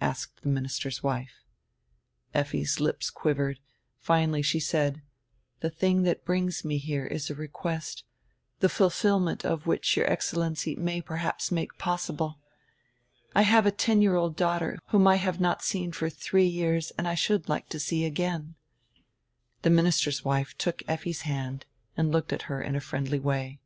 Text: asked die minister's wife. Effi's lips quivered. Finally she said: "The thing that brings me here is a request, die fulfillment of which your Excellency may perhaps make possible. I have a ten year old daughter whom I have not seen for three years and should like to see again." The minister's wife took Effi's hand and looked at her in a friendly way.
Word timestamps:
asked 0.00 0.42
die 0.42 0.48
minister's 0.48 1.02
wife. 1.02 1.44
Effi's 2.32 2.80
lips 2.80 3.10
quivered. 3.10 3.60
Finally 3.98 4.40
she 4.40 4.58
said: 4.58 5.02
"The 5.60 5.68
thing 5.68 6.00
that 6.04 6.24
brings 6.24 6.64
me 6.64 6.78
here 6.78 7.04
is 7.04 7.28
a 7.28 7.34
request, 7.34 8.02
die 8.60 8.68
fulfillment 8.68 9.44
of 9.44 9.66
which 9.66 9.94
your 9.94 10.10
Excellency 10.10 10.74
may 10.76 11.02
perhaps 11.02 11.52
make 11.52 11.76
possible. 11.76 12.40
I 13.34 13.42
have 13.42 13.66
a 13.66 13.70
ten 13.70 14.00
year 14.00 14.14
old 14.16 14.34
daughter 14.34 14.78
whom 14.88 15.06
I 15.06 15.16
have 15.16 15.40
not 15.40 15.62
seen 15.62 15.92
for 15.92 16.08
three 16.08 16.48
years 16.48 16.90
and 16.96 17.06
should 17.18 17.50
like 17.50 17.68
to 17.68 17.78
see 17.78 18.06
again." 18.06 18.54
The 19.60 19.68
minister's 19.68 20.24
wife 20.24 20.56
took 20.56 20.82
Effi's 20.88 21.20
hand 21.28 21.66
and 21.98 22.10
looked 22.10 22.32
at 22.32 22.48
her 22.48 22.62
in 22.62 22.74
a 22.74 22.80
friendly 22.80 23.18
way. 23.20 23.60